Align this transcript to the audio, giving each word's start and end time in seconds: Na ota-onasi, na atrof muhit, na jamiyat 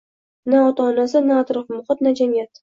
Na 0.53 0.59
ota-onasi, 0.69 1.19
na 1.27 1.33
atrof 1.43 1.67
muhit, 1.77 1.99
na 2.03 2.11
jamiyat 2.23 2.51